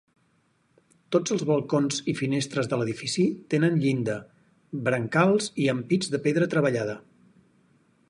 [1.15, 4.17] Tots els balcons i finestres de l'edifici tenen llinda,
[4.89, 7.03] brancals i ampits de pedra treballada.